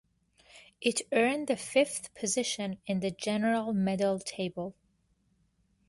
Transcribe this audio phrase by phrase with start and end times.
[0.81, 4.73] It earned the fifth position in the general medal table.